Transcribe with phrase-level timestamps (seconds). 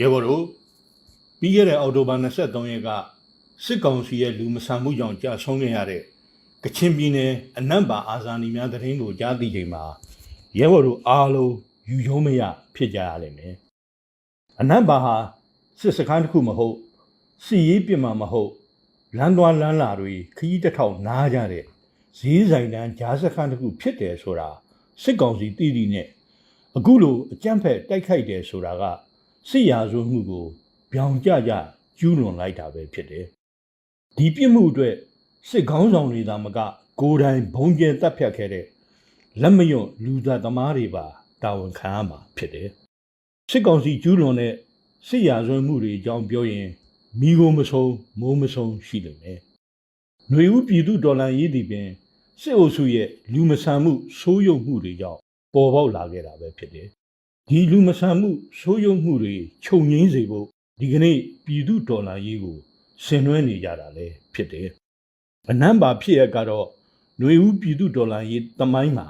[0.00, 0.44] ရေဘော်တို့
[1.40, 2.88] ပြီးခဲ့တဲ့အောက်တိုဘာ23ရက်က
[3.64, 6.02] စစ်ကောင်စီရဲ့လူမဆန်မှုကြောင့်ကြာဆုံးခဲ့ရတဲ့
[6.64, 9.84] ကချင်ပြည်နယ်အနံ့ပါအာဇာနည်များသတင်းကိုကြားသိချိန်မှာ
[10.58, 11.54] ရဲဘော်တို့အားလုံး
[11.90, 12.42] ယူရုံးမရ
[12.74, 13.54] ဖြစ်ကြရလိမ့်မယ်
[14.60, 15.16] အနံ့ပါဟာ
[15.80, 16.76] စစ်စခန်းတစ်ခုမဟုတ်
[17.44, 18.50] စီရေးပြစ်မှာမဟုတ်
[19.16, 21.64] လမ်းသွားလမ်းလာတွေခကြီးတစ်ထောင်နားကြတဲ့
[22.18, 24.50] ဈေးဆိုင်တန်းဂျားစခန်းတစ်ခုဖြစ်တယ်ဆိုတာ
[25.02, 26.08] စစ်ကောင်စီတည်တည်နဲ့
[26.76, 28.84] အခုလိုအကြမ်းဖက်တိုက်ခိုက်တယ်ဆိုတာက
[29.48, 30.46] စစ်ရာဇဝမှုကို
[30.92, 31.52] ပြောင်ကြကြ
[31.98, 33.24] ကျူးလွန်လိုက်တာပဲဖြစ်တယ်။
[34.16, 34.94] ဒီပြစ်မှုအတွက်
[35.48, 36.58] စစ်ကောင်းဆောင်တွေသာမက
[37.00, 38.64] ကိုယ်တိုင်ဘုံကျဲတပ်ဖြတ်ခဲ့တဲ့
[39.42, 41.06] လက်မယွန့်လူသားသမားတွေပါ
[41.42, 42.68] တာဝန်ခံရမှာဖြစ်တယ်။
[43.50, 44.54] စစ်ကောင်စီကျူးလွန်တဲ့
[45.08, 46.68] စစ်ရာဇဝမှုတွေအကြောင်းပြောရင်
[47.20, 49.38] မိကိုမဆုံးမိုးမဆုံးရှိလိမ့်မယ်။
[50.30, 51.88] ຫນွေဦးပြည်သူဒေါ်လာရေးသည်ပင်
[52.42, 55.20] စစ်အုပ်စုရဲ့လူမဆန်မှုဆိုးရုပ်မှုတွေကြောင့်
[55.54, 56.88] ပေါ်ပေါက်လာခဲ့တာပဲဖြစ်တယ်။
[57.50, 60.46] ဒီလူမဆန်မှုဆိုးရုံမှုတွေခြုံငိမ့်စေဖို့
[60.80, 62.56] ဒီကနေ့ပြည်သူဒေါ်လာရေးကို
[63.04, 64.68] ဆင်နွှဲနေကြတာလည်းဖြစ်တယ်။
[65.50, 66.66] အနံပါဖြစ်ရကတော့
[67.18, 69.08] ຫນွေဦးပြည်သူဒေါ်လာရေးတမိုင်းမှာ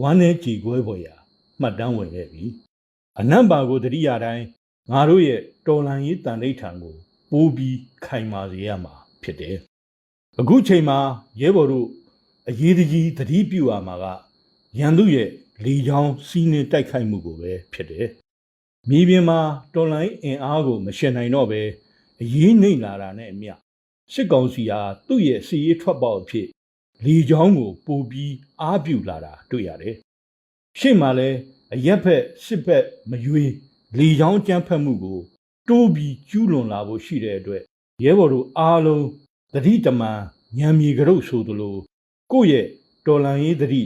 [0.00, 1.14] ဝမ်းနဲ့ကြေကွဲပေါ်ရာ
[1.60, 2.44] မှတ်တမ်းဝင်ခဲ့ပြီ။
[3.20, 4.44] အနံပါကိုတတိယတိုင်း
[4.90, 6.94] ငါတို့ရဲ့တော်လန်ရေးတန်ဋိဌာန်ကို
[7.30, 9.56] ပိုးပြီးခိုင်မာစေရမှာဖြစ်တယ်။
[10.40, 10.98] အခုချိန်မှာ
[11.40, 11.88] ရဲဘော်တို့
[12.48, 14.04] အရေးတကြီးသတိပြုရမှာက
[14.78, 15.28] ရန်သူရဲ့
[15.64, 18.06] လေချောင်းစီးနှင်းတိုက်ခိုက်မှုကိုပဲဖြစ်တယ်။
[18.88, 19.40] မြေပြင်မှာ
[19.74, 21.62] တော်လိုင်းအင်အားကိုမရှင်နိုင်တော့ပဲ
[22.22, 23.52] အရေးနှိမ့်လာတာနဲ့အမျှ
[24.12, 26.46] စစ်ကောင်စီဟာသူ့ရဲ့စီရေးထွက်ပေါက်အဖြစ်
[27.04, 29.94] လေချောင်းကိုပိုပြီးအားပြုလာတာတွေ့ရတယ်။
[30.78, 31.36] ရှေ့မှာလည်း
[31.74, 33.52] အရက်ဖက်စစ်ဖက်မရွေး
[33.98, 35.20] လေချောင်းကြမ်းဖက်မှုကို
[35.68, 37.62] တိုးပြီးကျူးလွန်လာဖို့ရှိတဲ့အတွက်
[38.04, 39.06] ရဲဘော်တို့အားလုံး
[39.54, 40.20] သတိတမန်
[40.58, 41.76] ညံမြေကြုပ်ဆိုသလို
[42.32, 42.66] ကိုယ့်ရဲ့
[43.06, 43.82] တော်လန်ရေးသတိ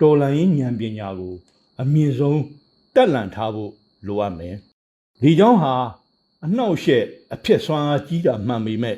[0.00, 1.34] တော်လန်ရေးဉာဏ်ပညာကို
[1.80, 2.40] အမြင့်ဆုံး
[2.94, 3.72] တက်လန့်ထားဖို့
[4.06, 4.54] လိုအပ်မယ်။
[5.20, 5.74] ဒီကြောင့်ဟာ
[6.44, 8.96] အနှောက်အယှက်အဖြစ်ဆွမ်းအားကြီးတာမှန်ပေမဲ့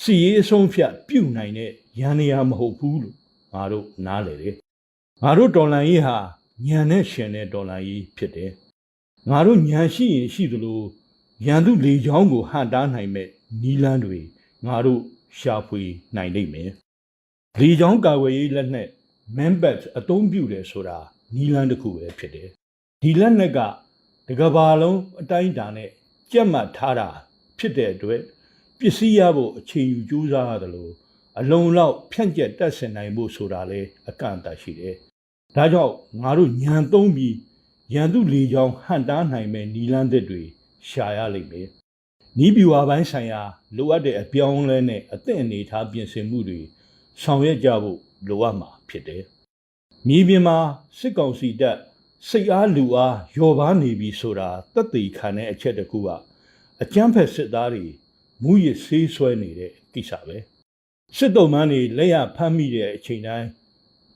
[0.00, 3.16] စီရေးအဆုံးဖြတ်ပြုတ်နိုင်တဲ့ရန်နေရာမဟုတ်ဘူးလို့
[3.52, 4.54] ငါတို့နားလေတယ်။
[5.22, 6.16] ငါတို့တော်လန်ရေးဟာ
[6.66, 8.50] ညံနဲ့ရှင်တဲ့တော်လန်ရေးဖြစ်တယ်။
[9.30, 10.80] ငါတို့ညံရှိရင်ရှိသလို
[11.46, 13.28] ရန်သူလေချောင်းကိုဟန်တားနိုင်မဲ့
[13.62, 14.20] နီလန်းတွေ
[14.66, 15.00] ငါတို့
[15.38, 15.82] ရှာဖွေ
[16.16, 16.70] နိုင်လိမ့်မယ်။
[17.60, 18.88] လေချောင်းကာဝေးရေးလက်နဲ့
[19.36, 20.98] membat အသုံးပြုတယ်ဆိုတာ
[21.34, 22.48] နီလန်းတစ်ခုပဲဖြစ်တယ်။
[23.02, 23.58] ဒီလက်နက်က
[24.28, 25.90] တကဘာလုံးအတိုင်းအတာနဲ့
[26.32, 27.08] ကြက်မှတ်ထားတာ
[27.58, 28.20] ဖြစ်တဲ့အတွက်
[28.78, 30.92] ပစ္စည်းရဖို့အချိန်ယူကြိုးစားရတယ်လို့
[31.38, 34.94] အလုံးလောက်ဖြန့်ကျက်တက်ဆင်နိုင်ဖို့ဆိုတာလေအကန့်အသတ်ရှိတယ်။
[35.56, 37.34] ဒါကြောင့်ငါတို့ညံသုံးပြီး
[37.94, 40.42] ရန်သူလေကြောင်းဟန်တားနိုင်မဲ့နီလန်းသစ်တွေ
[40.88, 41.68] ရှာရလိမ့်မယ်။
[42.38, 43.42] နီးပြူဝါပိုင်းဆိုင်ရာ
[43.76, 46.60] လိုအပ်တဲ့အပြောင်းအလဲနဲ့အသင့်အနေထားပြင်ဆင်မှုတွေ
[47.22, 47.98] ဆောင်ရွက်ကြဖို့
[48.28, 49.22] လိုအပ်မှာဖြစ်တယ်။
[50.08, 50.58] မြေပြင်မှာ
[50.98, 51.78] စစ်ကောင်စီတပ်
[52.28, 56.08] စိတ်အားလူအားယော်ပါနေပြီဆိုတာတက်သေးခံတဲ့အချက်တစ်ခုက
[56.82, 57.86] အကြမ်းဖက်စစ်သားတွေ
[58.42, 60.36] မူရစ်ဆေးဆွဲနေတဲ့ကိစ္စပဲ
[61.16, 63.48] စစ်တုံးမန်းတွေလက်ရဖမ်းမိတဲ့အချိန်တိုင်း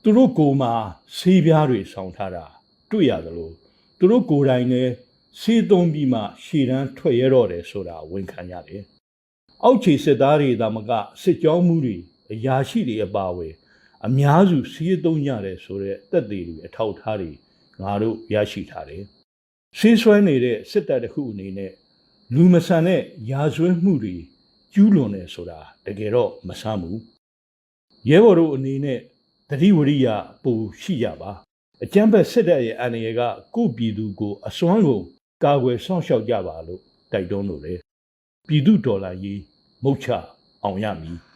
[0.03, 0.73] သူတို့ကိုယ်မှာ
[1.17, 2.45] ဆေးပြားတွေဆောင်းထားတာ
[2.91, 3.51] တွေ့ရသလို
[3.99, 4.91] သူတို့ကိုယ်တိုင်လည်း
[5.41, 8.83] ဆေးသုံးပြီးမှရှည်တန်းထွက်ရတော့တယ်ဆိုတာဝန်ခံရတယ်
[9.63, 10.91] အောက်ခြေစစ်သားတွေဒါမက
[11.21, 11.97] စစ်ကြောမှုတွေ
[12.31, 13.53] အရာရှိတွေအပါအဝင်
[14.07, 17.31] အများစုစီးသုံးရတယ်ဆိုတဲ့တက်သေးတွေအထောက်ထားတွေ
[17.81, 19.03] ငါတို့ရရှိထားတယ်။
[19.77, 21.71] ဆေးဆွဲနေတဲ့စစ်တပ်တစ်ခုအနေနဲ့
[22.35, 23.01] လူမဆန်တဲ့
[23.31, 24.15] ရာဇဝတ်မှုတွေ
[24.73, 26.97] ကျူးလွန်တယ်ဆိုတာတကယ်တော့မဆမ်းဘူး။
[28.09, 28.99] ရဲဘော်တို့အနေနဲ့
[29.49, 30.07] တတိဝရိယ
[30.43, 31.31] ပူရှိကြပါ။
[31.83, 33.21] အကျမ်းဖက်စစ်တပ်ရဲ့အန္တရာယ်က
[33.55, 35.03] ကိုယ့်ပြည်သူကိုအစွမ်းကုန်
[35.43, 37.73] ကာကွယ်ဆောင်ရှောက်ကြပါလို့တိုက်တွန်းလို့လေ။
[38.47, 39.41] ပြည်သူဒေါ်လာရေး
[39.83, 40.07] မုတ်ချ
[40.63, 41.19] အောင်ရမည်။